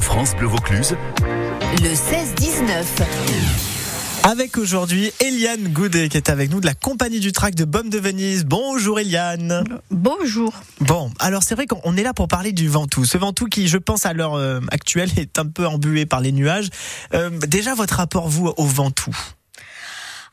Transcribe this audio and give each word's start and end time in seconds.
France 0.00 0.34
Bleu 0.36 0.46
Vaucluse. 0.46 0.96
Le 1.82 1.90
16-19. 1.90 2.84
Avec 4.24 4.56
aujourd'hui 4.56 5.12
Eliane 5.20 5.68
Goudet 5.68 6.08
qui 6.08 6.16
est 6.16 6.30
avec 6.30 6.50
nous 6.50 6.60
de 6.60 6.66
la 6.66 6.74
compagnie 6.74 7.20
du 7.20 7.32
track 7.32 7.54
de 7.54 7.64
Baume 7.64 7.90
de 7.90 7.98
Venise. 7.98 8.44
Bonjour 8.46 8.98
Eliane. 8.98 9.64
Bonjour. 9.90 10.54
Bon, 10.80 11.10
alors 11.18 11.42
c'est 11.42 11.54
vrai 11.54 11.66
qu'on 11.66 11.96
est 11.96 12.02
là 12.02 12.14
pour 12.14 12.26
parler 12.26 12.52
du 12.52 12.68
Ventoux. 12.68 13.04
Ce 13.04 13.18
Ventoux 13.18 13.46
qui, 13.46 13.68
je 13.68 13.78
pense, 13.78 14.06
à 14.06 14.14
l'heure 14.14 14.34
euh, 14.34 14.60
actuelle 14.70 15.10
est 15.18 15.38
un 15.38 15.46
peu 15.46 15.66
embué 15.66 16.06
par 16.06 16.20
les 16.20 16.32
nuages. 16.32 16.68
Euh, 17.14 17.30
déjà, 17.46 17.74
votre 17.74 17.96
rapport, 17.96 18.28
vous, 18.28 18.52
au 18.56 18.64
Ventoux? 18.64 19.16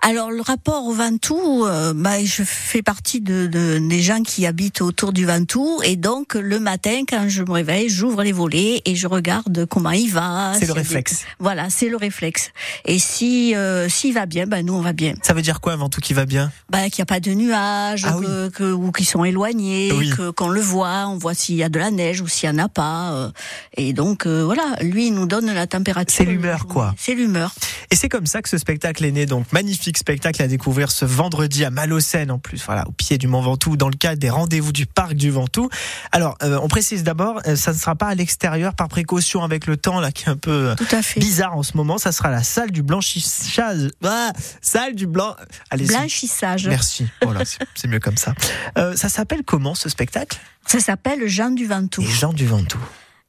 Alors 0.05 0.31
le 0.31 0.41
rapport 0.41 0.85
au 0.85 0.93
Ventoux, 0.93 1.65
euh, 1.65 1.93
bah, 1.95 2.21
je 2.23 2.43
fais 2.43 2.81
partie 2.81 3.21
de, 3.21 3.47
de, 3.47 3.79
des 3.79 4.01
gens 4.01 4.21
qui 4.21 4.45
habitent 4.45 4.81
autour 4.81 5.13
du 5.13 5.25
Ventoux 5.25 5.81
et 5.83 5.95
donc 5.95 6.33
le 6.33 6.59
matin 6.59 7.04
quand 7.07 7.29
je 7.29 7.41
me 7.43 7.51
réveille, 7.51 7.87
j'ouvre 7.87 8.21
les 8.21 8.33
volets 8.33 8.81
et 8.83 8.95
je 8.95 9.07
regarde 9.07 9.65
comment 9.65 9.91
il 9.91 10.09
va. 10.11 10.54
C'est 10.59 10.65
le 10.65 10.73
réflexe. 10.73 11.23
Voilà, 11.39 11.69
c'est 11.69 11.87
le 11.87 11.95
réflexe. 11.95 12.51
Et 12.83 13.00
si 13.00 13.55
euh, 13.55 13.87
s'il 13.87 14.14
va 14.14 14.25
bien, 14.25 14.45
ben 14.45 14.65
nous 14.65 14.73
on 14.73 14.81
va 14.81 14.92
bien. 14.92 15.14
Ça 15.23 15.33
veut 15.33 15.42
dire 15.42 15.61
quoi 15.61 15.71
un 15.73 15.78
Ventoux 15.78 16.01
qui 16.01 16.14
va 16.14 16.25
bien? 16.25 16.51
Bah 16.70 16.89
qu'il 16.89 17.00
n'y 17.01 17.04
a 17.04 17.06
pas 17.06 17.21
de 17.21 17.31
nuages, 17.31 18.04
Ah 18.06 18.17
que, 18.21 18.50
que- 18.50 18.73
ou 18.73 18.92
qui 18.92 19.06
sont 19.06 19.23
éloignés, 19.23 19.92
Oui. 19.93 20.09
que 20.09 20.31
qu'on 20.31 20.50
le 20.50 20.59
voit, 20.61 21.07
on 21.07 21.17
voit 21.17 21.33
s'il 21.33 21.56
y 21.56 21.64
a 21.64 21.70
de 21.70 21.79
la 21.79 21.92
neige 21.92 22.20
ou 22.20 22.28
s'il 22.28 22.50
y 22.50 22.51
en 22.51 22.57
a 22.59 22.67
pas. 22.67 23.14
euh, 23.14 23.31
et 23.78 23.93
donc 23.93 24.25
euh, 24.28 24.43
voilà, 24.43 24.75
lui 24.81 25.07
il 25.07 25.14
nous 25.14 25.28
donne 25.28 25.51
la 25.54 25.65
température. 25.65 26.14
C'est 26.17 26.25
l'humeur, 26.25 26.67
quoi. 26.67 26.93
C'est 26.97 27.15
l'humeur. 27.15 27.54
Et 27.89 27.95
c'est 27.95 28.09
comme 28.09 28.25
ça 28.25 28.42
que 28.42 28.50
ce 28.50 28.57
spectacle 28.57 29.06
est 29.06 29.11
né. 29.11 29.25
Donc 29.25 29.45
magnifique 29.54 29.93
spectacle 29.97 30.42
à 30.42 30.47
découvrir 30.47 30.92
ce 30.92 31.06
vendredi 31.06 31.64
à 31.65 31.70
Malocène 31.70 32.31
en 32.31 32.39
plus, 32.39 32.64
voilà, 32.66 32.88
au 32.88 32.92
pied 32.92 33.17
du 33.17 33.28
Mont 33.28 33.42
Ventoux, 33.42 33.78
dans 33.78 33.89
le 33.89 33.95
cadre 33.95 34.20
des 34.20 34.30
rendez-vous 34.30 34.72
du 34.72 34.86
parc 34.86 35.14
du 35.14 35.30
Ventoux. 35.31 35.70
Alors, 36.11 36.38
euh, 36.44 36.59
on 36.61 36.67
précise 36.67 37.03
d'abord, 37.03 37.39
euh, 37.47 37.56
ça 37.56 37.73
ne 37.73 37.78
sera 37.78 37.95
pas 37.95 38.08
à 38.08 38.16
l'extérieur 38.16 38.73
par 38.75 38.88
précaution 38.88 39.44
avec 39.44 39.67
le 39.67 39.78
temps 39.78 40.00
là 40.00 40.11
qui 40.11 40.25
est 40.25 40.30
un 40.30 40.38
peu 40.38 40.52
euh, 40.70 40.75
Tout 40.75 40.88
à 40.92 41.02
fait. 41.02 41.20
bizarre 41.20 41.56
en 41.58 41.64
ce 41.64 41.75
moment. 41.78 41.98
Ça 41.98 42.11
sera 42.11 42.30
la 42.30 42.44
salle 42.44 42.72
du 42.72 42.84
blanchissage. 42.84 43.90
Ah, 44.04 44.32
salle 44.62 44.95
du 44.95 45.08
blanc. 45.08 45.36
Allez. 45.70 45.86
Blanchissage. 45.86 46.67
Merci. 46.67 47.08
Voilà, 47.22 47.45
c'est- 47.45 47.60
c'est 47.76 47.88
mieux 47.88 48.00
comme 48.00 48.17
ça. 48.17 48.34
Euh, 48.78 48.95
ça 48.95 49.10
s'appelle 49.10 49.44
comment 49.45 49.76
ce 49.76 49.89
spectacle? 49.89 50.38
Ça 50.66 50.80
s'appelle 50.80 51.28
Jean 51.28 51.52
du 51.52 51.66
Ventoux. 51.67 52.02
Les 52.02 52.08
gens 52.08 52.34
du 52.34 52.45
Ventoux. 52.45 52.80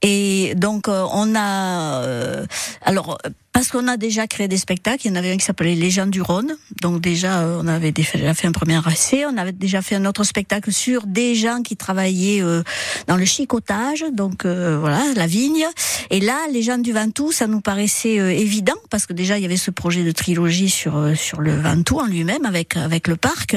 Et 0.03 0.55
donc 0.57 0.89
euh, 0.89 1.07
on 1.13 1.35
a 1.35 2.03
euh, 2.03 2.47
alors 2.83 3.19
parce 3.55 3.69
qu'on 3.69 3.89
a 3.89 3.97
déjà 3.97 4.27
créé 4.27 4.49
des 4.49 4.59
spectacles, 4.59 5.07
il 5.07 5.09
y 5.09 5.13
en 5.13 5.17
avait 5.17 5.33
un 5.33 5.37
qui 5.39 5.45
s'appelait 5.45 5.75
Les 5.75 5.91
gens 5.91 6.07
du 6.07 6.21
Rhône. 6.21 6.57
Donc 6.83 7.01
déjà 7.01 7.41
euh, 7.41 7.61
on 7.63 7.67
avait 7.67 7.93
déjà 7.93 8.35
fait 8.35 8.47
un 8.47 8.53
premier 8.53 8.79
essai, 8.93 9.25
on 9.25 9.39
avait 9.39 9.53
déjà 9.53 9.81
fait 9.81 9.95
un 9.95 10.05
autre 10.05 10.25
spectacle 10.25 10.73
sur 10.73 11.07
des 11.07 11.35
gens 11.35 11.63
qui 11.63 11.77
travaillaient 11.77 12.43
euh, 12.43 12.63
dans 13.07 13.17
le 13.17 13.25
chicotage, 13.25 14.05
donc 14.13 14.45
euh, 14.45 14.77
voilà, 14.79 15.03
la 15.17 15.27
vigne. 15.27 15.65
Et 16.11 16.21
là, 16.21 16.37
Les 16.53 16.63
gens 16.63 16.79
du 16.79 16.93
Ventoux, 16.93 17.33
ça 17.33 17.47
nous 17.47 17.61
paraissait 17.61 18.17
évident 18.17 18.75
parce 18.91 19.07
que 19.07 19.13
déjà 19.13 19.39
il 19.39 19.43
y 19.43 19.47
avait 19.47 19.57
ce 19.57 19.71
projet 19.71 20.03
de 20.03 20.13
trilogie 20.13 20.69
sur 20.69 21.17
sur 21.17 21.41
le 21.41 21.55
Ventoux 21.57 22.01
en 22.01 22.07
lui-même 22.07 22.45
avec 22.45 22.77
avec 22.77 23.09
le 23.09 23.17
parc 23.17 23.57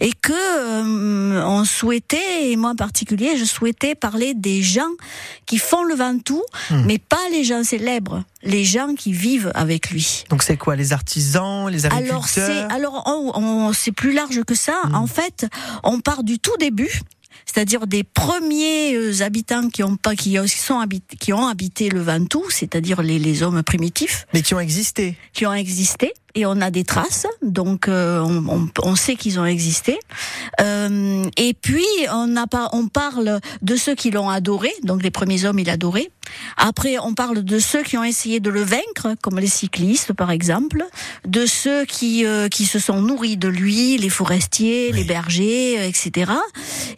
et 0.00 0.12
que 0.12 0.32
euh, 0.32 1.42
on 1.44 1.64
souhaitait 1.64 2.50
et 2.50 2.56
moi 2.56 2.70
en 2.70 2.76
particulier, 2.76 3.36
je 3.38 3.44
souhaitais 3.44 3.94
parler 3.94 4.34
des 4.34 4.62
gens 4.62 4.92
qui 5.46 5.58
font 5.58 5.82
le 5.84 5.94
Ventoux, 5.94 6.42
Hmm. 6.70 6.84
mais 6.86 6.98
pas 6.98 7.16
les 7.30 7.44
gens 7.44 7.64
célèbres, 7.64 8.24
les 8.42 8.64
gens 8.64 8.94
qui 8.94 9.12
vivent 9.12 9.50
avec 9.54 9.90
lui. 9.90 10.24
Donc 10.30 10.42
c'est 10.42 10.56
quoi 10.56 10.76
Les 10.76 10.92
artisans, 10.92 11.68
les 11.68 11.86
agriculteurs 11.86 12.14
Alors 12.16 12.28
c'est 12.28 12.62
alors 12.72 13.02
on, 13.06 13.32
on- 13.34 13.72
c'est 13.72 13.92
plus 13.92 14.12
large 14.12 14.42
que 14.44 14.54
ça. 14.54 14.80
Hmm. 14.88 14.94
En 14.94 15.06
fait, 15.06 15.46
on 15.82 16.00
part 16.00 16.22
du 16.24 16.38
tout 16.38 16.56
début. 16.58 17.00
C'est-à-dire 17.46 17.86
des 17.86 18.04
premiers 18.04 18.94
euh, 18.94 19.22
habitants 19.22 19.68
qui 19.70 19.82
ont 19.82 19.96
pas 19.96 20.14
qui 20.14 20.36
sont 20.48 20.80
habit- 20.80 21.02
qui 21.18 21.32
ont 21.32 21.46
habité 21.46 21.88
le 21.88 22.00
Ventoux, 22.02 22.44
c'est-à-dire 22.50 23.00
les, 23.00 23.18
les 23.18 23.42
hommes 23.42 23.62
primitifs 23.62 24.26
Mais 24.34 24.42
qui 24.42 24.54
ont 24.54 24.60
existé. 24.60 25.16
qui 25.32 25.46
ont 25.46 25.54
existé 25.54 26.12
et 26.38 26.46
on 26.46 26.60
a 26.60 26.70
des 26.70 26.84
traces, 26.84 27.26
donc 27.42 27.88
euh, 27.88 28.20
on, 28.20 28.46
on- 28.48 28.68
on 28.84 28.94
sait 28.96 29.16
qu'ils 29.16 29.38
ont 29.40 29.44
existé. 29.44 29.98
Euh, 30.60 31.24
et 31.36 31.54
puis 31.54 31.84
on, 32.12 32.36
a 32.36 32.46
pas, 32.46 32.68
on 32.72 32.88
parle 32.88 33.40
de 33.62 33.76
ceux 33.76 33.94
qui 33.94 34.10
l'ont 34.10 34.28
adoré, 34.30 34.70
donc 34.84 35.02
les 35.02 35.10
premiers 35.10 35.44
hommes 35.44 35.58
ils 35.58 35.66
l'adoraient. 35.66 36.10
Après 36.58 36.96
on 36.98 37.14
parle 37.14 37.42
de 37.42 37.58
ceux 37.58 37.82
qui 37.82 37.96
ont 37.96 38.04
essayé 38.04 38.38
de 38.40 38.50
le 38.50 38.62
vaincre, 38.62 39.14
comme 39.22 39.38
les 39.38 39.46
cyclistes 39.46 40.12
par 40.12 40.30
exemple, 40.30 40.84
de 41.26 41.46
ceux 41.46 41.84
qui 41.86 42.24
euh, 42.26 42.48
qui 42.48 42.66
se 42.66 42.78
sont 42.78 43.00
nourris 43.00 43.36
de 43.36 43.48
lui, 43.48 43.96
les 43.98 44.10
forestiers, 44.10 44.90
Oui. 44.92 44.98
les 45.00 45.04
bergers, 45.04 45.78
euh, 45.80 45.88
etc. 45.88 46.30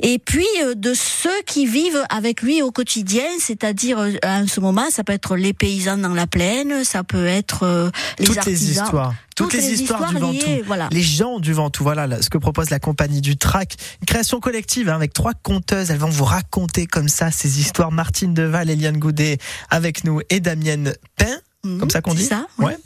Et 0.01 0.19
puis 0.19 0.47
euh, 0.65 0.75
de 0.75 0.93
ceux 0.95 1.31
qui 1.47 1.67
vivent 1.67 2.05
avec 2.11 2.43
lui 2.43 2.61
au 2.63 2.73
quotidien, 2.73 3.25
c'est-à-dire 3.39 3.99
euh, 4.01 4.13
à 4.23 4.47
ce 4.47 4.61
moment 4.61 4.91
ça 4.91 5.05
peut 5.05 5.13
être 5.13 5.37
les 5.37 5.53
paysans 5.53 5.97
dans 5.99 6.15
la 6.15 6.27
plaine, 6.27 6.85
ça 6.85 7.05
peut 7.05 7.27
être 7.27 7.63
euh, 7.63 7.91
les 8.19 8.27
Toutes 8.27 8.39
artisans. 8.39 8.67
les 8.69 8.73
histoires. 8.83 9.15
Toutes, 9.45 9.55
les, 9.55 9.73
histoires, 9.73 10.11
du 10.11 10.19
Ventoux. 10.19 10.63
voilà. 10.67 10.89
Les 10.93 11.03
gens 11.03 11.39
du 11.39 11.53
Ventoux, 11.53 11.83
voilà 11.83 12.07
là, 12.07 12.23
ce 12.23 12.31
que 12.31 12.39
propose 12.39 12.71
la 12.71 12.79
compagnie 12.79 13.21
du 13.21 13.37
Trac. 13.37 13.75
Une 14.01 14.07
création 14.07 14.41
collective 14.41 14.89
hein, 14.89 14.95
avec 14.95 15.13
trois 15.13 15.35
conteuses. 15.35 15.91
Elles 15.91 15.99
vont 15.99 16.11
vous 16.11 16.25
raconter 16.25 16.87
comme 16.87 17.09
ça 17.09 17.31
ces 17.31 17.61
histoires. 17.61 17.91
Martine 17.91 18.35
Deval, 18.35 18.71
Eliane 18.71 18.99
Goudet 18.99 19.39
avec 19.71 20.05
nous 20.05 20.21
et 20.29 20.41
Damienne 20.41 20.95
Pain. 21.17 21.39
Mhm, 21.63 21.79
Comme 21.81 21.91
ça 21.91 22.01
qu'on 22.01 22.15
dit 22.15 22.23
c'est 22.23 22.31
ça, 22.31 22.47
oui. 22.59 22.67
Ouais. 22.67 22.79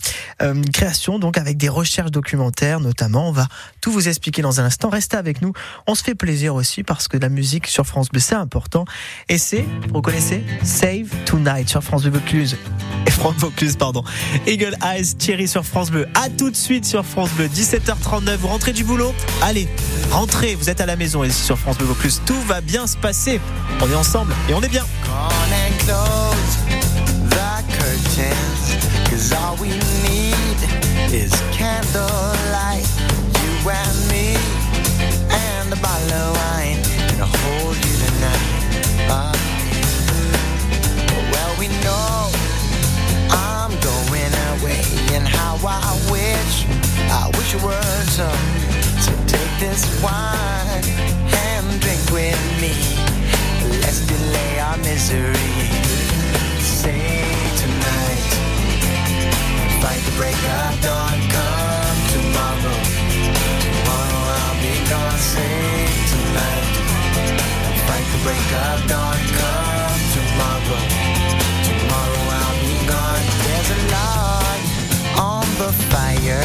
Euh, 0.42 0.52
une 0.54 0.68
création 0.70 1.20
donc 1.20 1.38
avec 1.38 1.56
des 1.56 1.68
recherches 1.68 2.10
documentaires 2.10 2.80
notamment. 2.80 3.28
On 3.28 3.32
va 3.32 3.46
tout 3.80 3.92
vous 3.92 4.08
expliquer 4.08 4.42
dans 4.42 4.60
un 4.60 4.64
instant. 4.64 4.88
Restez 4.88 5.16
avec 5.16 5.42
nous. 5.42 5.52
On 5.86 5.94
se 5.94 6.02
fait 6.02 6.16
plaisir 6.16 6.56
aussi 6.56 6.82
parce 6.82 7.06
que 7.06 7.16
la 7.16 7.28
musique 7.28 7.68
sur 7.68 7.86
France 7.86 8.08
Bleu 8.08 8.20
c'est 8.20 8.34
important. 8.34 8.84
Et 9.28 9.38
c'est, 9.38 9.64
vous 9.92 10.02
connaissez, 10.02 10.42
Save 10.64 11.06
Tonight 11.24 11.68
sur 11.68 11.82
France 11.84 12.02
Bleu 12.02 12.18
Vaucluse. 12.18 12.56
Et 13.06 13.10
France 13.12 13.34
Vaucluse, 13.38 13.76
pardon. 13.76 14.02
Eagle 14.46 14.76
Eyes, 14.82 15.14
Thierry 15.18 15.46
sur 15.46 15.64
France 15.64 15.90
Bleu. 15.92 16.08
À 16.14 16.28
tout 16.28 16.50
de 16.50 16.56
suite 16.56 16.84
sur 16.84 17.04
France 17.06 17.30
Bleu. 17.32 17.46
17h39. 17.46 18.36
Vous 18.38 18.48
rentrez 18.48 18.72
du 18.72 18.82
boulot? 18.82 19.14
Allez, 19.42 19.68
rentrez. 20.10 20.56
Vous 20.56 20.68
êtes 20.68 20.80
à 20.80 20.86
la 20.86 20.96
maison 20.96 21.22
ici 21.22 21.42
sur 21.44 21.58
France 21.58 21.78
Bleu 21.78 21.86
Vaucluse. 21.86 22.22
Tout 22.26 22.40
va 22.48 22.60
bien 22.60 22.88
se 22.88 22.96
passer. 22.96 23.40
On 23.80 23.88
est 23.88 23.94
ensemble 23.94 24.34
et 24.48 24.54
on 24.54 24.62
est 24.62 24.68
bien. 24.68 24.84
All 29.34 29.56
we 29.56 29.68
need 29.68 30.58
is 31.12 31.32
candlelight. 31.52 32.86
You 33.40 33.70
and 33.70 34.03
fight 59.84 60.00
the 60.08 60.16
break 60.16 60.40
of 60.56 60.72
dawn. 60.80 61.18
Come 61.34 61.98
tomorrow, 62.14 62.78
tomorrow 63.64 64.22
I'll 64.40 64.56
be 64.64 64.74
gone. 64.88 65.18
Say 65.32 65.60
tonight, 66.12 66.74
fight 67.88 68.06
the 68.14 68.20
break 68.26 68.48
of 68.64 68.78
dawn. 68.92 69.20
Come 69.38 70.00
tomorrow, 70.16 70.82
tomorrow 71.68 72.24
I'll 72.40 72.58
be 72.64 72.76
gone. 72.92 73.24
There's 73.44 73.70
a 73.76 73.80
log 73.96 74.60
on 75.32 75.46
the 75.62 75.70
fire, 75.92 76.44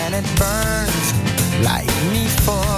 and 0.00 0.10
it 0.20 0.26
burns 0.36 1.06
like 1.64 1.90
me 2.12 2.28
for 2.44 2.77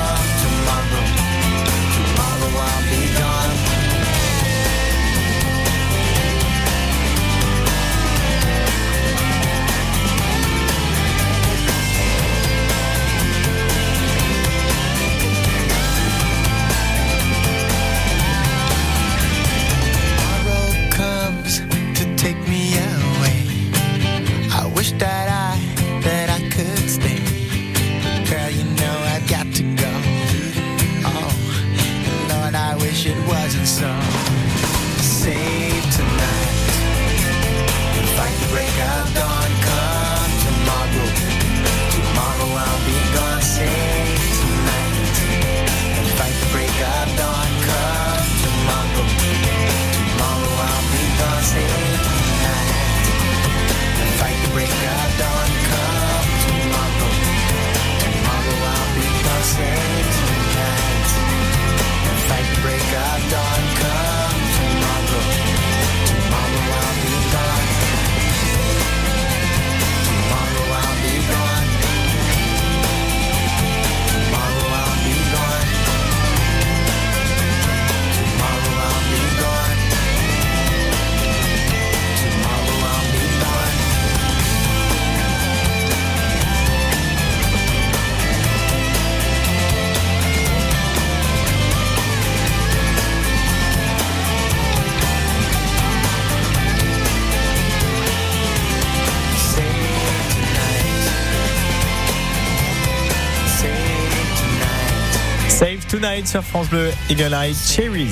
Tonight 105.91 106.25
sur 106.25 106.41
France 106.41 106.69
Bleu, 106.69 106.89
Eagle 107.09 107.33
Eye 107.33 107.53
Cherries. 107.53 108.07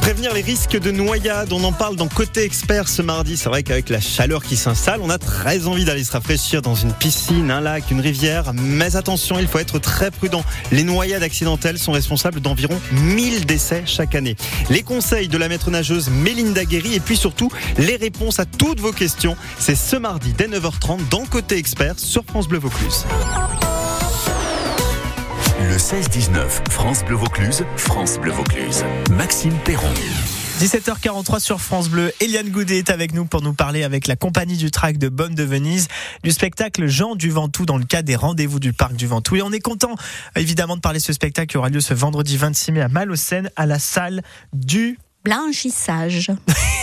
Prévenir 0.00 0.32
les 0.32 0.40
risques 0.40 0.78
de 0.78 0.90
noyade, 0.90 1.52
on 1.52 1.62
en 1.64 1.72
parle 1.72 1.96
dans 1.96 2.08
Côté 2.08 2.44
Expert 2.44 2.88
ce 2.88 3.02
mardi. 3.02 3.36
C'est 3.36 3.50
vrai 3.50 3.62
qu'avec 3.62 3.90
la 3.90 4.00
chaleur 4.00 4.42
qui 4.42 4.56
s'installe, 4.56 5.00
on 5.02 5.10
a 5.10 5.18
très 5.18 5.66
envie 5.66 5.84
d'aller 5.84 6.02
se 6.02 6.12
rafraîchir 6.12 6.62
dans 6.62 6.74
une 6.74 6.94
piscine, 6.94 7.50
un 7.50 7.60
lac, 7.60 7.90
une 7.90 8.00
rivière. 8.00 8.54
Mais 8.54 8.96
attention, 8.96 9.38
il 9.38 9.46
faut 9.48 9.58
être 9.58 9.78
très 9.78 10.10
prudent. 10.10 10.42
Les 10.72 10.82
noyades 10.82 11.22
accidentelles 11.22 11.78
sont 11.78 11.92
responsables 11.92 12.40
d'environ 12.40 12.80
1000 12.92 13.44
décès 13.44 13.82
chaque 13.84 14.14
année. 14.14 14.34
Les 14.70 14.82
conseils 14.82 15.28
de 15.28 15.36
la 15.36 15.50
maître 15.50 15.70
nageuse 15.70 16.08
Mélinda 16.08 16.64
Guéry 16.64 16.94
et 16.94 17.00
puis 17.00 17.18
surtout 17.18 17.50
les 17.76 17.96
réponses 17.96 18.40
à 18.40 18.46
toutes 18.46 18.80
vos 18.80 18.92
questions. 18.92 19.36
C'est 19.58 19.76
ce 19.76 19.96
mardi 19.96 20.32
dès 20.32 20.48
9h30 20.48 21.06
dans 21.10 21.26
Côté 21.26 21.58
Expert 21.58 21.98
sur 21.98 22.24
France 22.24 22.48
Bleu 22.48 22.60
Vaucluse. 22.60 23.04
Le 25.74 25.80
16-19, 25.80 26.70
France 26.70 27.04
Bleu 27.04 27.16
Vaucluse, 27.16 27.64
France 27.76 28.16
Bleu 28.20 28.30
Vaucluse. 28.30 28.84
Maxime 29.10 29.54
Perron. 29.64 29.92
17h43 30.60 31.40
sur 31.40 31.60
France 31.60 31.88
Bleu. 31.88 32.12
Eliane 32.20 32.50
Goudet 32.50 32.78
est 32.78 32.90
avec 32.90 33.12
nous 33.12 33.24
pour 33.24 33.42
nous 33.42 33.54
parler 33.54 33.82
avec 33.82 34.06
la 34.06 34.14
compagnie 34.14 34.56
du 34.56 34.70
track 34.70 34.98
de 34.98 35.08
Bonne 35.08 35.34
de 35.34 35.42
Venise 35.42 35.88
du 36.22 36.30
spectacle 36.30 36.86
Jean 36.86 37.16
du 37.16 37.28
Ventoux 37.28 37.66
dans 37.66 37.76
le 37.76 37.84
cadre 37.84 38.06
des 38.06 38.14
rendez-vous 38.14 38.60
du 38.60 38.72
parc 38.72 38.94
du 38.94 39.08
Ventoux. 39.08 39.34
Et 39.34 39.42
on 39.42 39.50
est 39.50 39.58
content 39.58 39.96
évidemment 40.36 40.76
de 40.76 40.80
parler 40.80 41.00
de 41.00 41.04
ce 41.04 41.12
spectacle 41.12 41.48
qui 41.48 41.56
aura 41.56 41.70
lieu 41.70 41.80
ce 41.80 41.92
vendredi 41.92 42.36
26 42.36 42.70
mai 42.70 42.80
à 42.80 42.88
Malocène 42.88 43.50
à 43.56 43.66
la 43.66 43.80
salle 43.80 44.22
du 44.52 44.96
Blanchissage. 45.24 46.30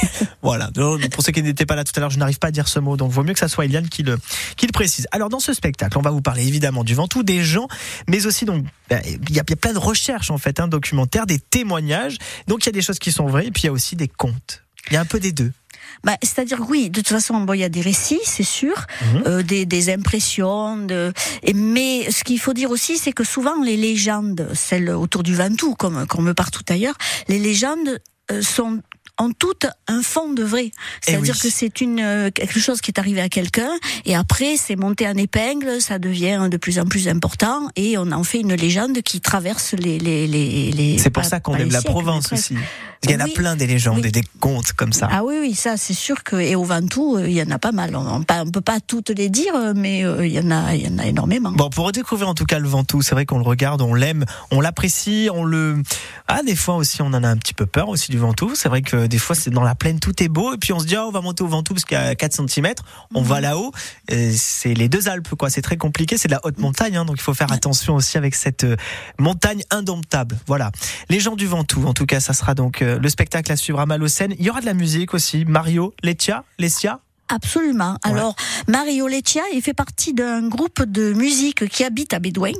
Voilà. 0.41 0.69
Pour 1.11 1.23
ceux 1.23 1.31
qui 1.31 1.43
n'étaient 1.43 1.65
pas 1.65 1.75
là 1.75 1.83
tout 1.83 1.91
à 1.95 1.99
l'heure, 1.99 2.09
je 2.09 2.17
n'arrive 2.19 2.39
pas 2.39 2.47
à 2.47 2.51
dire 2.51 2.67
ce 2.67 2.79
mot, 2.79 2.97
donc 2.97 3.11
vaut 3.11 3.23
mieux 3.23 3.33
que 3.33 3.39
ça 3.39 3.47
soit 3.47 3.65
Eliane 3.65 3.89
qui 3.89 4.03
le, 4.03 4.17
qui 4.57 4.65
le 4.65 4.71
précise. 4.71 5.07
Alors, 5.11 5.29
dans 5.29 5.39
ce 5.39 5.53
spectacle, 5.53 5.97
on 5.97 6.01
va 6.01 6.11
vous 6.11 6.21
parler 6.21 6.47
évidemment 6.47 6.83
du 6.83 6.95
Ventoux, 6.95 7.23
des 7.23 7.43
gens, 7.43 7.67
mais 8.07 8.25
aussi 8.25 8.45
donc, 8.45 8.65
ben, 8.89 9.01
il 9.05 9.35
y, 9.35 9.39
a, 9.39 9.43
plein 9.43 9.73
de 9.73 9.77
recherches 9.77 10.31
en 10.31 10.37
fait, 10.37 10.59
hein, 10.59 10.67
documentaires, 10.67 11.25
des 11.25 11.39
témoignages. 11.39 12.17
Donc, 12.47 12.63
il 12.63 12.67
y 12.67 12.69
a 12.69 12.73
des 12.73 12.81
choses 12.81 12.99
qui 12.99 13.11
sont 13.11 13.27
vraies, 13.27 13.47
et 13.47 13.51
puis 13.51 13.63
il 13.63 13.65
y 13.67 13.69
a 13.69 13.71
aussi 13.71 13.95
des 13.95 14.07
contes. 14.07 14.63
Il 14.89 14.93
y 14.93 14.97
a 14.97 15.01
un 15.01 15.05
peu 15.05 15.19
des 15.19 15.31
deux. 15.31 15.51
Bah, 16.03 16.15
C'est-à-dire 16.23 16.59
oui, 16.67 16.89
de 16.89 17.01
toute 17.01 17.09
façon, 17.09 17.39
bon, 17.41 17.53
il 17.53 17.59
y 17.59 17.63
a 17.63 17.69
des 17.69 17.81
récits, 17.81 18.19
c'est 18.23 18.43
sûr, 18.43 18.85
Mhm. 19.01 19.23
euh, 19.27 19.43
des, 19.43 19.65
des 19.65 19.91
impressions, 19.93 20.77
de... 20.77 21.13
et, 21.43 21.53
mais 21.53 22.09
ce 22.09 22.23
qu'il 22.23 22.39
faut 22.39 22.53
dire 22.53 22.71
aussi, 22.71 22.97
c'est 22.97 23.11
que 23.11 23.23
souvent 23.23 23.61
les 23.61 23.77
légendes, 23.77 24.49
celles 24.53 24.89
autour 24.89 25.21
du 25.21 25.35
Ventoux, 25.35 25.75
comme, 25.75 26.07
comme 26.07 26.33
partout 26.33 26.63
ailleurs, 26.69 26.95
les 27.27 27.39
légendes 27.39 27.99
euh, 28.31 28.41
sont 28.41 28.81
en 29.21 29.31
toutes 29.31 29.67
un 29.87 30.01
fond 30.01 30.33
de 30.33 30.43
vrai. 30.43 30.71
C'est-à-dire 31.01 31.35
oui. 31.35 31.41
que 31.41 31.49
c'est 31.55 31.81
une 31.81 31.99
euh, 31.99 32.31
quelque 32.31 32.59
chose 32.59 32.81
qui 32.81 32.91
est 32.91 32.99
arrivé 32.99 33.21
à 33.21 33.29
quelqu'un 33.29 33.69
et 34.05 34.15
après 34.15 34.57
c'est 34.57 34.75
monté 34.75 35.07
en 35.07 35.13
épingle, 35.15 35.79
ça 35.79 35.99
devient 35.99 36.47
de 36.49 36.57
plus 36.57 36.79
en 36.79 36.85
plus 36.85 37.07
important 37.07 37.69
et 37.75 37.97
on 37.97 38.11
en 38.11 38.23
fait 38.23 38.39
une 38.39 38.55
légende 38.55 39.01
qui 39.03 39.21
traverse 39.21 39.73
les 39.73 39.99
les 39.99 40.27
les. 40.27 40.71
les 40.71 40.97
C'est 40.97 41.09
pour 41.11 41.25
ça 41.25 41.39
qu'on 41.39 41.55
aime 41.55 41.71
la 41.71 41.81
Provence 41.81 42.31
aussi. 42.33 42.55
Il 43.03 43.09
y 43.09 43.15
en 43.15 43.19
a 43.19 43.23
Oui. 43.25 43.33
plein 43.33 43.55
des 43.55 43.65
légendes 43.65 44.01
Oui. 44.03 44.09
et 44.09 44.11
des 44.11 44.23
contes 44.39 44.73
comme 44.73 44.93
ça. 44.93 45.07
Ah 45.11 45.23
oui, 45.23 45.35
oui, 45.41 45.55
ça 45.55 45.75
c'est 45.75 45.95
sûr 45.95 46.23
que 46.23 46.35
et 46.35 46.55
au 46.55 46.63
Ventoux, 46.63 47.17
euh, 47.17 47.27
il 47.27 47.33
y 47.33 47.41
en 47.41 47.49
a 47.49 47.57
pas 47.57 47.71
mal. 47.71 47.95
On, 47.95 48.23
on 48.29 48.51
peut 48.51 48.61
pas 48.61 48.79
toutes 48.79 49.09
les 49.09 49.29
dire, 49.29 49.53
mais 49.75 50.05
euh, 50.05 50.23
il 50.25 50.31
y 50.33 50.39
en 50.39 50.51
a, 50.51 50.75
il 50.75 50.83
y 50.85 50.87
en 50.87 50.99
a 50.99 51.05
énormément. 51.07 51.51
Bon, 51.51 51.69
pour 51.71 51.85
redécouvrir 51.87 52.29
en 52.29 52.35
tout 52.35 52.45
cas 52.45 52.59
le 52.59 52.67
Ventoux, 52.67 53.01
c'est 53.01 53.15
vrai 53.15 53.25
qu'on 53.25 53.39
le 53.39 53.43
regarde, 53.43 53.81
on 53.81 53.95
l'aime, 53.95 54.25
on 54.51 54.61
l'apprécie, 54.61 55.29
on 55.33 55.43
le. 55.43 55.81
Ah, 56.27 56.41
des 56.45 56.55
fois 56.55 56.75
aussi, 56.75 57.01
on 57.01 57.07
en 57.07 57.23
a 57.23 57.27
un 57.27 57.37
petit 57.37 57.55
peu 57.55 57.65
peur 57.65 57.89
aussi 57.89 58.11
du 58.11 58.19
Ventoux. 58.19 58.53
C'est 58.53 58.69
vrai 58.69 58.83
que 58.83 59.07
des 59.11 59.19
fois, 59.19 59.35
c'est 59.35 59.51
dans 59.51 59.61
la 59.61 59.75
plaine, 59.75 59.99
tout 59.99 60.23
est 60.23 60.29
beau, 60.29 60.53
et 60.53 60.57
puis 60.57 60.73
on 60.73 60.79
se 60.79 60.85
dit, 60.85 60.95
ah, 60.95 61.05
on 61.05 61.11
va 61.11 61.21
monter 61.21 61.43
au 61.43 61.47
Ventoux 61.47 61.73
parce 61.73 61.85
qu'à 61.85 62.15
4 62.15 62.49
cm, 62.49 62.73
on 63.13 63.21
va 63.21 63.41
là-haut. 63.41 63.71
C'est 64.09 64.73
les 64.73 64.89
deux 64.89 65.09
Alpes, 65.09 65.35
quoi. 65.35 65.49
C'est 65.49 65.61
très 65.61 65.77
compliqué, 65.77 66.17
c'est 66.17 66.29
de 66.29 66.33
la 66.33 66.39
haute 66.43 66.57
montagne, 66.57 66.95
hein, 66.95 67.05
donc 67.05 67.17
il 67.19 67.21
faut 67.21 67.33
faire 67.33 67.51
attention 67.51 67.95
aussi 67.95 68.17
avec 68.17 68.33
cette 68.33 68.63
euh, 68.63 68.77
montagne 69.19 69.63
indomptable. 69.69 70.37
Voilà. 70.47 70.71
Les 71.09 71.19
gens 71.19 71.35
du 71.35 71.45
Ventoux, 71.45 71.85
en 71.85 71.93
tout 71.93 72.05
cas, 72.05 72.19
ça 72.21 72.33
sera 72.33 72.55
donc 72.55 72.81
euh, 72.81 72.97
le 72.97 73.09
spectacle 73.09 73.51
à 73.51 73.57
suivre 73.57 73.79
à 73.79 73.85
Malocène. 73.85 74.33
Il 74.39 74.45
y 74.45 74.49
aura 74.49 74.61
de 74.61 74.65
la 74.65 74.73
musique 74.73 75.13
aussi. 75.13 75.43
Mario, 75.45 75.93
Letia, 76.03 76.45
Lesia? 76.57 77.01
Absolument. 77.31 77.95
Alors 78.03 78.35
Mario 78.67 79.07
Leccia, 79.07 79.41
il 79.53 79.61
fait 79.61 79.73
partie 79.73 80.13
d'un 80.13 80.47
groupe 80.47 80.83
de 80.83 81.13
musique 81.13 81.67
qui 81.69 81.83
habite 81.83 82.13
à 82.13 82.19
Bédouin. 82.19 82.51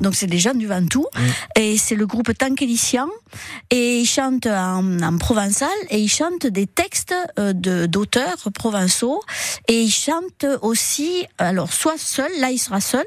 Donc 0.00 0.14
c'est 0.14 0.28
des 0.28 0.38
gens 0.38 0.54
du 0.54 0.68
Ventoux 0.68 1.04
Mm. 1.16 1.20
et 1.60 1.76
c'est 1.78 1.96
le 1.96 2.06
groupe 2.06 2.30
Tankelician 2.38 3.08
et 3.70 3.98
ils 4.00 4.06
chantent 4.06 4.46
en, 4.46 5.00
en 5.02 5.18
provençal 5.18 5.68
et 5.90 5.98
ils 5.98 6.08
chantent 6.08 6.46
des 6.46 6.68
textes 6.68 7.12
euh, 7.40 7.52
de 7.52 7.86
d'auteurs 7.86 8.36
provençaux 8.54 9.20
et 9.66 9.82
ils 9.82 9.90
chantent 9.90 10.46
aussi 10.62 11.26
alors 11.38 11.72
soit 11.72 11.98
seul 11.98 12.30
là 12.38 12.52
il 12.52 12.58
sera 12.58 12.80
seul 12.80 13.04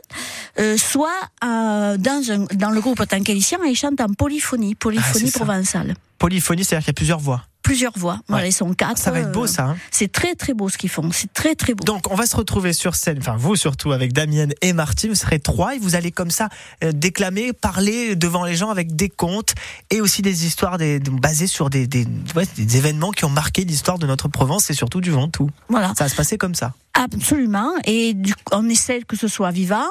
euh, 0.60 0.76
soit 0.78 1.10
euh, 1.46 1.96
dans 1.98 2.32
un 2.32 2.40
dans 2.56 2.72
le 2.72 2.82
groupe 2.82 3.02
Tankelician 3.08 3.64
et 3.64 3.70
ils 3.70 3.76
chantent 3.76 4.02
en 4.02 4.10
polyphonie 4.14 4.76
polyphonie 4.76 5.26
Ah, 5.30 5.32
ça. 5.32 5.40
provençale 5.40 5.94
Polyphonie, 6.20 6.66
c'est-à-dire 6.66 6.84
qu'il 6.84 6.92
y 6.94 6.98
a 6.98 7.00
plusieurs 7.00 7.20
voix. 7.20 7.44
Plusieurs 7.68 7.98
voix 7.98 8.20
voilà 8.30 8.44
Ouais. 8.44 8.50
ils 8.50 8.54
sont 8.54 8.74
quatre 8.74 8.98
Ça 8.98 9.12
va 9.12 9.20
être 9.20 9.32
beau, 9.34 9.44
euh, 9.44 9.48
ça. 9.48 9.66
Hein 9.66 9.78
c'est 9.92 10.10
très 10.10 10.36
très 10.36 10.54
beau 10.54 10.70
ce 10.70 10.78
qu'ils 10.78 10.90
font 10.90 11.10
c'est 11.12 11.34
très 11.34 11.54
très 11.54 11.74
beau 11.74 11.84
Donc, 11.84 12.10
on 12.10 12.16
va 12.16 12.26
se 12.26 12.36
retrouver 12.38 12.72
sur 12.72 12.96
scène, 12.96 13.18
enfin 13.20 13.36
vous 13.38 13.58
surtout 13.58 13.92
avec 13.92 14.14
Damienne 14.14 14.54
et 14.62 14.72
Martine, 14.72 15.10
vous 15.10 15.16
serez 15.16 15.40
trois 15.40 15.76
et 15.76 15.80
vous 15.80 15.96
allez 15.96 16.12
comme 16.14 16.32
ça 16.32 16.48
euh, 16.84 16.94
déclamer, 16.94 17.52
parler 17.52 18.16
devant 18.16 18.46
les 18.46 18.56
gens 18.56 18.70
avec 18.70 18.96
des 18.96 19.10
contes 19.10 19.54
et 19.90 20.00
aussi 20.00 20.22
des 20.22 20.46
histoires 20.46 20.78
des, 20.78 21.00
basées 21.00 21.48
sur 21.48 21.70
des, 21.70 21.88
des, 21.88 22.08
ouais, 22.36 22.46
des 22.56 22.78
événements 22.78 23.12
qui 23.12 23.26
ont 23.26 23.30
marqué 23.30 23.66
l'histoire 23.66 24.00
de 24.00 24.08
notre 24.08 24.30
Provence 24.30 24.70
et 24.70 24.74
surtout 24.74 25.02
du 25.02 25.12
Ventoux. 25.12 25.50
voilà 25.68 25.92
Ça 25.98 26.06
va 26.06 26.10
se 26.10 26.16
passer 26.16 26.38
comme 26.38 26.56
ça. 26.56 26.74
Absolument, 27.00 27.72
et 27.86 28.13
du, 28.16 28.34
on 28.51 28.68
essaie 28.70 29.01
que 29.08 29.16
ce 29.16 29.27
soit 29.27 29.51
vivant. 29.51 29.86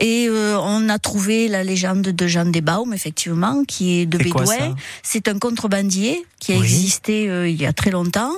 Et 0.00 0.26
euh, 0.28 0.58
on 0.58 0.88
a 0.88 0.98
trouvé 0.98 1.46
la 1.48 1.62
légende 1.62 2.02
de 2.02 2.26
Jean 2.26 2.46
Desbaumes, 2.46 2.92
effectivement, 2.92 3.64
qui 3.64 4.00
est 4.00 4.06
de 4.06 4.18
Bédouin. 4.18 4.74
C'est 5.04 5.28
un 5.28 5.38
contrebandier 5.38 6.24
qui 6.40 6.52
a 6.52 6.56
Oui. 6.56 6.64
existé 6.64 7.28
euh, 7.28 7.48
il 7.48 7.60
y 7.60 7.64
a 7.66 7.72
très 7.72 7.90
longtemps, 7.92 8.32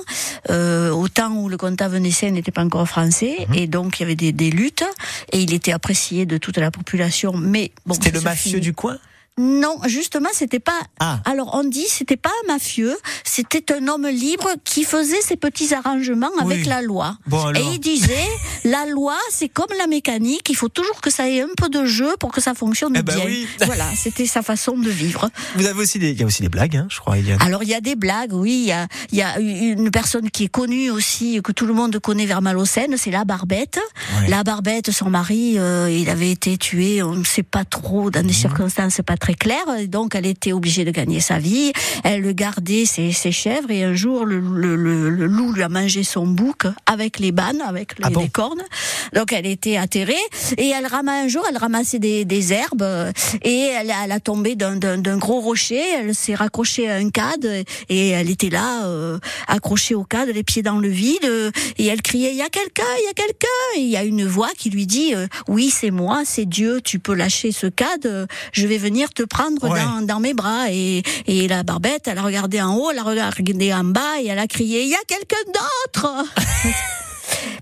euh, 0.51 0.91
au 0.91 1.07
temps 1.07 1.31
où 1.33 1.49
le 1.49 1.57
comptable 1.57 1.95
vénitien 1.95 2.29
n'était 2.31 2.51
pas 2.51 2.63
encore 2.63 2.87
français, 2.87 3.47
Mhm. 3.49 3.55
et 3.55 3.67
donc 3.67 3.99
il 3.99 4.03
y 4.03 4.05
avait 4.05 4.15
des, 4.15 4.31
des 4.31 4.51
luttes, 4.51 4.83
et 5.31 5.39
il 5.41 5.53
était 5.53 5.71
apprécié 5.71 6.25
de 6.27 6.37
toute 6.37 6.57
la 6.57 6.69
population. 6.71 7.33
Mais 7.35 7.71
bon, 7.87 7.95
C'était 7.95 8.11
le 8.11 8.21
mafieux 8.21 8.59
du 8.59 8.73
coin? 8.73 8.97
Non, 9.39 9.79
justement, 9.87 10.29
c'était 10.33 10.59
pas. 10.59 10.79
Ah. 10.99 11.19
Alors 11.25 11.51
on 11.55 11.63
dit 11.63 11.85
c'était 11.87 12.17
pas 12.17 12.29
un 12.43 12.53
mafieux, 12.53 12.95
c'était 13.23 13.73
un 13.73 13.87
homme 13.87 14.07
libre 14.07 14.49
qui 14.65 14.83
faisait 14.83 15.21
ses 15.21 15.37
petits 15.37 15.73
arrangements 15.73 16.29
Oui. 16.43 16.53
avec 16.53 16.65
la 16.65 16.81
loi. 16.81 17.17
Bon. 17.27 17.51
Et 17.53 17.61
il 17.73 17.79
disait 17.79 18.27
la 18.65 18.85
loi 18.87 19.15
c'est 19.31 19.47
comme 19.47 19.67
la 19.79 19.87
mécanique, 19.87 20.49
il 20.49 20.55
faut 20.55 20.67
toujours 20.67 20.99
que 20.99 21.09
ça 21.09 21.29
ait 21.29 21.41
un 21.41 21.47
peu 21.57 21.69
de 21.69 21.85
jeu 21.85 22.13
pour 22.19 22.31
que 22.33 22.41
ça 22.41 22.53
fonctionne 22.53 22.93
Eh 22.97 23.01
ben 23.03 23.15
bien. 23.15 23.25
oui. 23.25 23.47
Voilà, 23.65 23.85
c'était 23.95 24.25
sa 24.25 24.41
façon 24.41 24.77
de 24.77 24.89
vivre. 24.89 25.29
Vous 25.55 25.65
avez 25.65 25.79
aussi 25.81 25.97
des, 25.97 26.11
il 26.11 26.19
y 26.19 26.23
a 26.23 26.25
aussi 26.25 26.41
des 26.41 26.49
blagues, 26.49 26.75
hein, 26.75 26.87
je 26.89 26.99
crois, 26.99 27.17
Eliane. 27.17 27.41
Alors 27.41 27.63
il 27.63 27.69
y 27.69 27.73
a 27.73 27.81
des 27.81 27.95
blagues, 27.95 28.33
oui, 28.33 28.63
il 28.63 28.67
y 28.67 28.71
a, 28.73 28.87
il 29.11 29.17
y 29.17 29.21
a 29.21 29.39
une 29.39 29.91
personne 29.91 30.29
qui 30.29 30.43
est 30.43 30.49
connue 30.49 30.91
aussi 30.91 31.39
que 31.41 31.53
tout 31.53 31.65
le 31.65 31.73
monde 31.73 31.97
connaît 31.99 32.25
vers 32.25 32.41
Malocène, 32.41 32.97
c'est 32.97 33.11
la 33.11 33.23
Barbette. 33.23 33.79
La 34.27 34.43
Barbette, 34.43 34.91
son 34.91 35.09
mari, 35.09 35.55
euh, 35.57 35.89
il 35.89 36.09
avait 36.09 36.31
été 36.31 36.57
tué, 36.57 37.01
on 37.01 37.15
ne 37.15 37.23
sait 37.23 37.43
pas 37.43 37.63
trop, 37.63 38.11
dans 38.11 38.21
des 38.21 38.27
Mhm. 38.27 38.33
circonstances 38.33 38.99
pas 39.05 39.17
très 39.21 39.35
claires, 39.35 39.69
et 39.79 39.87
donc 39.87 40.15
elle 40.15 40.25
était 40.25 40.51
obligée 40.51 40.83
de 40.83 40.91
gagner 40.91 41.19
sa 41.21 41.37
vie. 41.39 41.71
Elle 42.03 42.33
gardait 42.33 42.85
ses, 42.85 43.11
ses 43.11 43.31
chèvres 43.31 43.69
et 43.71 43.83
un 43.83 43.93
jour 43.93 44.25
le, 44.25 44.39
le, 44.39 44.75
le, 44.75 45.09
le 45.11 45.25
loup 45.27 45.53
lui 45.53 45.61
a 45.63 45.69
mangé 45.69 46.03
son 46.03 46.25
bouc 46.25 46.63
avec 46.87 47.19
les 47.19 47.31
bannes, 47.31 47.61
avec 47.61 47.97
les, 47.99 48.05
Ah 48.05 48.09
bon? 48.09 48.21
les 48.21 48.29
cornes. 48.29 48.63
Donc 49.13 49.31
elle 49.31 49.45
était 49.45 49.77
atterrée 49.77 50.15
et 50.57 50.69
elle 50.69 50.87
ramassait 50.87 51.25
un 51.25 51.27
jour, 51.27 51.45
elle 51.49 51.57
ramassait 51.57 51.99
des, 51.99 52.25
des 52.25 52.51
herbes 52.51 52.85
et 53.43 53.59
elle, 53.79 53.93
elle 54.03 54.11
a 54.11 54.19
tombé 54.19 54.55
d'un- 54.55 54.77
gros 55.17 55.39
rocher. 55.39 55.81
Elle 55.99 56.15
s'est 56.15 56.33
raccrochée 56.35 56.89
à 56.89 56.95
un 56.95 57.09
cadre 57.11 57.47
et 57.89 58.09
elle 58.09 58.29
était 58.29 58.49
là 58.49 58.85
euh, 58.87 59.19
accrochée 59.47 59.93
au 59.93 60.03
cadre, 60.03 60.31
les 60.31 60.43
pieds 60.43 60.63
dans 60.63 60.79
le 60.79 60.87
vide 60.89 61.29
et 61.77 61.85
elle 61.85 62.01
criait 62.01 62.31
il 62.31 62.37
y 62.37 62.41
a 62.41 62.49
quelqu'un, 62.49 62.83
il 62.99 63.05
y 63.05 63.09
a 63.09 63.13
quelqu'un. 63.13 63.47
Et 63.77 63.81
il 63.81 63.89
y 63.89 63.97
a 63.97 64.03
une 64.03 64.25
voix 64.25 64.49
qui 64.57 64.71
lui 64.71 64.87
dit 64.87 65.13
euh, 65.13 65.27
oui 65.47 65.69
c'est 65.69 65.91
moi, 65.91 66.23
c'est 66.25 66.45
Dieu, 66.45 66.81
tu 66.83 66.97
peux 66.97 67.13
lâcher 67.13 67.51
ce 67.51 67.67
cadre, 67.67 68.25
je 68.53 68.65
vais 68.65 68.79
venir 68.79 69.09
te 69.13 69.23
prendre 69.23 69.69
Ouais. 69.69 69.79
dans, 69.83 70.01
dans 70.05 70.19
mes 70.19 70.33
bras. 70.33 70.71
Et, 70.71 71.03
et 71.27 71.47
la 71.47 71.63
barbette, 71.63 72.07
elle 72.07 72.17
a 72.17 72.21
regardé 72.23 72.61
en 72.61 72.75
haut, 72.75 72.91
elle 72.91 72.99
a 72.99 73.03
regardé 73.29 73.73
en 73.73 73.83
bas 73.83 74.19
et 74.21 74.27
elle 74.27 74.39
a 74.39 74.47
crié 74.47 74.83
il 74.83 74.89
y 74.89 74.95
a 74.95 75.03
quelqu'un 75.07 75.35
d'autre. 75.47 76.25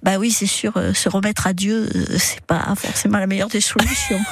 Bah 0.04 0.18
oui, 0.18 0.32
c'est 0.32 0.46
sûr, 0.46 0.74
euh, 0.78 0.94
se 0.94 1.10
remettre 1.10 1.46
à 1.48 1.54
Dieu, 1.54 1.90
euh, 1.94 2.06
c'est 2.18 2.42
pas 2.42 2.74
forcément 2.76 3.18
la 3.18 3.28
meilleure 3.28 3.50
des 3.50 3.62
solutions. 3.62 4.20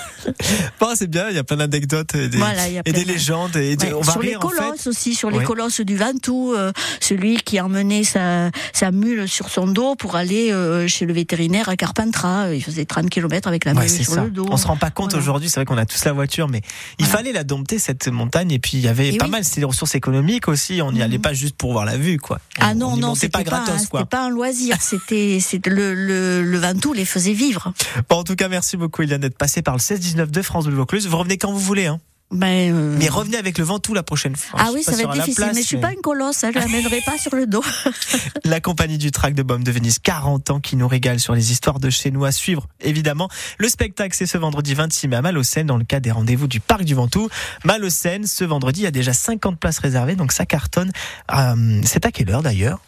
Bon, 0.82 0.90
c'est 0.94 1.08
bien, 1.10 1.30
il 1.30 1.36
y 1.36 1.40
a 1.40 1.44
plein 1.44 1.56
d'anecdotes 1.58 2.14
et 2.16 2.28
des, 2.28 2.38
Voilà, 2.38 2.64
a 2.64 2.68
et 2.68 2.92
de- 2.92 3.00
légendes. 3.08 3.56
Et 3.56 3.76
des- 3.78 3.88
Ouais, 3.88 3.94
on 3.94 4.02
va 4.02 4.12
sur 4.12 4.22
les 4.22 4.30
rire, 4.30 4.40
en 4.44 4.50
fait. 4.50 4.58
colosses 4.58 4.88
aussi, 4.88 5.16
sur 5.16 5.30
les 5.32 5.42
colosses 5.44 5.80
du 5.82 5.96
Ventoux, 5.96 6.54
euh, 6.54 6.72
celui 7.00 7.38
qui 7.38 7.62
emmenait 7.62 8.04
sa, 8.04 8.52
sa 8.74 8.92
mule 8.92 9.28
sur 9.30 9.48
son 9.50 9.68
dos 9.68 9.96
pour 9.96 10.16
aller 10.18 10.52
euh, 10.52 10.86
chez 10.88 11.06
le 11.06 11.14
vétérinaire 11.14 11.70
à 11.70 11.78
Carpentras. 11.78 12.52
Il 12.54 12.62
faisait 12.64 12.84
30 12.86 13.10
km 13.10 13.48
avec 13.48 13.64
la 13.64 13.74
Ouais, 13.74 13.82
mule 13.82 13.90
sur 13.90 14.14
ça. 14.16 14.24
le 14.26 14.30
dos. 14.32 14.46
On 14.52 14.58
se 14.58 14.68
rend 14.68 14.76
pas 14.76 14.90
compte 14.90 15.12
Voilà. 15.12 15.24
aujourd'hui, 15.24 15.48
c'est 15.50 15.56
vrai 15.62 15.66
qu'on 15.66 15.78
a 15.78 15.86
tous 15.86 16.04
la 16.04 16.12
voiture, 16.14 16.50
mais 16.50 16.62
il 17.00 17.06
Voilà. 17.06 17.18
fallait 17.20 17.32
la 17.32 17.44
dompter 17.46 17.80
cette 17.80 18.08
montagne 18.10 18.52
et 18.52 18.60
puis 18.60 18.72
il 18.74 18.82
y 18.82 18.88
avait 18.90 19.14
Et 19.14 19.18
pas 19.18 19.26
oui. 19.26 19.32
mal, 19.32 19.46
c'était 19.46 19.62
des 19.62 19.66
ressources 19.66 19.96
économiques 19.96 20.50
aussi, 20.50 20.82
on 20.82 20.92
n'y 20.92 20.98
Mhm. 21.00 21.06
allait 21.06 21.20
pas 21.20 21.34
juste 21.34 21.56
pour 21.56 21.72
voir 21.72 21.86
la 21.86 21.96
vue 21.98 22.18
quoi. 22.20 22.40
Ah 22.60 22.72
On- 22.72 22.76
non, 22.76 22.88
on 22.94 22.98
non, 22.98 23.16
c'était 23.16 23.30
pas 23.30 23.44
gratos 23.44 23.76
c'était 23.78 23.88
quoi. 23.90 24.06
pas 24.06 24.26
un 24.26 24.30
loisir, 24.30 24.78
c'était 24.82 25.27
c'est 25.40 25.66
le, 25.68 25.94
le 25.94 26.44
le 26.44 26.58
Ventoux 26.58 26.94
les 26.94 27.06
faisait 27.06 27.34
vivre. 27.34 27.74
Bon, 28.10 28.18
en 28.18 28.24
tout 28.24 28.36
cas, 28.36 28.48
merci 28.48 28.78
beaucoup, 28.78 29.02
Eliane, 29.02 29.22
d'être 29.22 29.38
passée 29.38 29.62
par 29.62 29.76
le 29.76 29.80
16-19 29.80 30.28
de 30.32 30.42
France 30.42 30.66
Bleu 30.66 30.76
Vaucluse. 30.76 31.08
Vous 31.08 31.18
revenez 31.18 31.38
quand 31.38 31.52
vous 31.52 31.60
voulez, 31.60 31.88
hein. 31.88 32.00
Ben, 32.30 32.74
euh, 32.76 32.96
Mais 33.00 33.08
revenez 33.08 33.38
avec 33.38 33.58
le 33.58 33.64
Ventoux 33.64 33.94
la 33.94 34.04
prochaine 34.04 34.36
fois. 34.36 34.60
ah 34.62 34.72
oui, 34.74 34.84
ça 34.84 34.92
va 34.92 35.04
être 35.04 35.14
difficile, 35.14 35.36
place, 35.36 35.56
mais 35.56 35.62
je 35.62 35.68
suis 35.68 35.78
pas 35.78 35.94
une 35.94 36.02
colosse, 36.02 36.44
hein, 36.44 36.52
je 36.54 36.60
l'amènerai 36.60 37.00
pas 37.06 37.18
sur 37.18 37.34
le 37.34 37.48
dos. 37.48 37.64
La 38.44 38.60
compagnie 38.60 38.98
du 38.98 39.12
Trac 39.12 39.34
de 39.34 39.44
Baume 39.44 39.64
de 39.64 39.72
Venise, 39.72 40.00
40 40.00 40.52
ans, 40.52 40.60
qui 40.60 40.76
nous 40.76 40.90
régale 40.90 41.22
sur 41.22 41.34
les 41.34 41.54
histoires 41.54 41.80
de 41.80 41.90
chez 41.90 42.12
nous 42.12 42.26
à 42.26 42.34
suivre, 42.34 42.68
évidemment. 42.82 43.30
Le 43.60 43.70
spectacle, 43.70 44.14
c'est 44.14 44.26
ce 44.26 44.38
vendredi 44.38 44.74
26 44.74 45.08
mai 45.08 45.16
à 45.16 45.22
Malocène, 45.22 45.68
dans 45.68 45.78
le 45.78 45.86
cadre 45.86 46.04
des 46.04 46.12
rendez-vous 46.12 46.48
du 46.48 46.60
Parc 46.60 46.84
du 46.84 46.96
Ventoux. 46.96 47.30
Malocène, 47.64 48.28
ce 48.28 48.44
vendredi, 48.44 48.82
il 48.82 48.84
y 48.84 48.88
a 48.88 48.92
déjà 48.92 49.14
50 49.14 49.58
places 49.58 49.80
réservées, 49.80 50.16
donc 50.16 50.34
ça 50.34 50.46
cartonne. 50.46 50.92
Euh, 51.34 51.82
c'est 51.86 52.06
à 52.06 52.12
quelle 52.12 52.30
heure 52.30 52.44
d'ailleurs? 52.44 52.82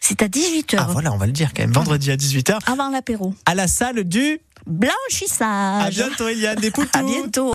C'est 0.00 0.22
à 0.22 0.28
18h, 0.28 0.76
Ah 0.78 0.88
voilà, 0.90 1.12
on 1.12 1.16
va 1.16 1.26
le 1.26 1.32
dire 1.32 1.50
quand 1.54 1.62
même. 1.62 1.72
Vendredi 1.72 2.10
à 2.10 2.16
18h, 2.16 2.58
avant 2.66 2.90
l'apéro. 2.90 3.34
à 3.44 3.54
la 3.54 3.66
salle 3.68 4.04
du... 4.04 4.40
Blanchissage. 4.68 5.86
À 5.86 5.90
bientôt, 5.90 6.26
Eliane, 6.26 6.56
des 6.56 6.70
poutous 6.72 6.88
À 6.92 7.02
bientôt. 7.04 7.44